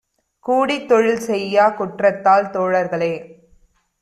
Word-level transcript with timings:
கூடித் 0.45 0.87
தொழில்செய்யாக் 0.91 1.75
குற்றத்தால் 1.75 2.49
தோழர்களே! 2.49 3.13